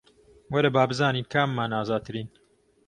[0.51, 2.27] وەرە با بزانین کاممان ئازاترین